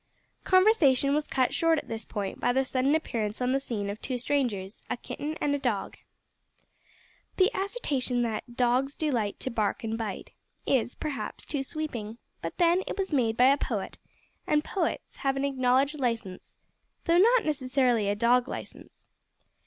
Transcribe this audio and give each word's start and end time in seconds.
Conversation 0.45 1.13
was 1.13 1.27
cut 1.27 1.53
short 1.53 1.77
at 1.77 1.87
this 1.87 2.05
point 2.05 2.39
by 2.39 2.51
the 2.51 2.65
sudden 2.65 2.95
appearance 2.95 3.39
on 3.39 3.51
the 3.51 3.59
scene 3.59 3.87
of 3.87 4.01
two 4.01 4.17
strangers 4.17 4.81
a 4.89 4.97
kitten 4.97 5.37
and 5.39 5.53
a 5.53 5.59
dog. 5.59 5.95
The 7.37 7.51
assertion 7.53 8.23
that 8.23 8.57
"dogs 8.57 8.95
delight 8.95 9.39
to 9.41 9.51
bark 9.51 9.83
and 9.83 9.95
bite" 9.95 10.31
is, 10.65 10.95
perhaps, 10.95 11.45
too 11.45 11.61
sweeping, 11.61 12.17
but 12.41 12.57
then 12.57 12.81
it 12.87 12.97
was 12.97 13.13
made 13.13 13.37
by 13.37 13.49
a 13.53 13.57
poet 13.57 13.99
and 14.47 14.63
poets 14.63 15.17
have 15.17 15.35
an 15.35 15.45
acknowledged 15.45 15.99
licence 15.99 16.57
though 17.05 17.19
not 17.19 17.45
necessarily 17.45 18.09
a 18.09 18.15
dog 18.15 18.47
licence. 18.47 19.05